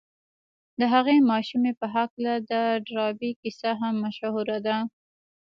د 0.79 0.81
هغې 0.93 1.17
ماشومې 1.31 1.71
په 1.79 1.85
هکله 1.95 2.33
د 2.51 2.51
ډاربي 2.89 3.31
کيسه 3.41 3.69
هم 3.79 3.93
مشهوره 4.05 4.57
ده. 4.67 4.77